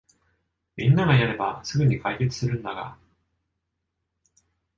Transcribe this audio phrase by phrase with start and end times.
[0.75, 2.97] みんながやればすぐに解決するんだが